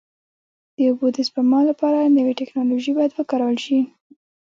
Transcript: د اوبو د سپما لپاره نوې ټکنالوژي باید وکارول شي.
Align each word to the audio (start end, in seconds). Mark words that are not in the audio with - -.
د 0.75 0.77
اوبو 0.89 1.07
د 1.15 1.17
سپما 1.27 1.59
لپاره 1.69 2.13
نوې 2.17 2.33
ټکنالوژي 2.39 2.91
باید 2.97 3.11
وکارول 3.13 3.55
شي. 3.65 3.79